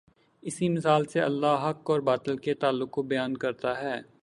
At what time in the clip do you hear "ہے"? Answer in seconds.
3.81-4.01